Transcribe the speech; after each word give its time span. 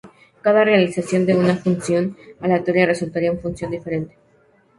Cada 0.41 0.63
realización 0.63 1.27
de 1.27 1.35
una 1.35 1.55
función 1.57 2.17
aleatoria 2.39 2.87
resultaría 2.87 3.27
en 3.27 3.33
una 3.33 3.43
función 3.43 3.69
diferente. 3.69 4.17